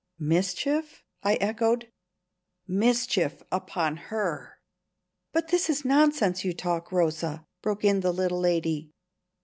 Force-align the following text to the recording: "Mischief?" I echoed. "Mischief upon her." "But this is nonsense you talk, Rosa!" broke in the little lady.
"Mischief?" 0.17 1.03
I 1.21 1.35
echoed. 1.35 1.91
"Mischief 2.67 3.43
upon 3.51 3.97
her." 4.09 4.57
"But 5.31 5.49
this 5.49 5.69
is 5.69 5.85
nonsense 5.85 6.43
you 6.43 6.53
talk, 6.55 6.91
Rosa!" 6.91 7.45
broke 7.61 7.83
in 7.85 7.99
the 7.99 8.11
little 8.11 8.39
lady. 8.39 8.89